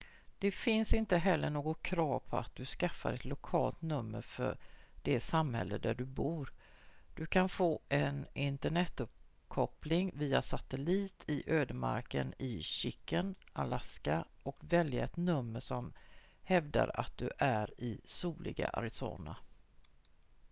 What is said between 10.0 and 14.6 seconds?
via satellit i ödemarken i chicken alaska och